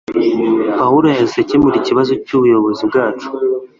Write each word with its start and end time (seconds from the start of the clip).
Pawulo 0.79 1.05
yahise 1.09 1.37
akemura 1.41 1.75
ikibazo 1.79 2.11
cyubuyobozi 2.25 2.81
bwacu 2.89 3.27